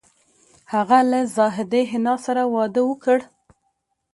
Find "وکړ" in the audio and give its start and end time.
2.89-3.19